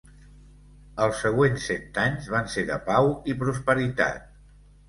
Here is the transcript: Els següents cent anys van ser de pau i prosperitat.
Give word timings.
Els 1.05 1.19
següents 1.25 1.67
cent 1.71 1.85
anys 2.05 2.31
van 2.37 2.51
ser 2.57 2.65
de 2.73 2.81
pau 2.89 3.13
i 3.35 3.39
prosperitat. 3.45 4.29